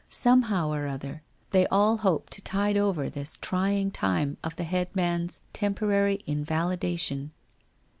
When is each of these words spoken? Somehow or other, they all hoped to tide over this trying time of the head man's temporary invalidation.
Somehow 0.09 0.71
or 0.73 0.87
other, 0.87 1.21
they 1.51 1.67
all 1.67 1.97
hoped 1.97 2.33
to 2.33 2.41
tide 2.41 2.75
over 2.75 3.07
this 3.07 3.37
trying 3.39 3.91
time 3.91 4.37
of 4.43 4.55
the 4.55 4.63
head 4.63 4.89
man's 4.95 5.43
temporary 5.53 6.21
invalidation. 6.25 7.33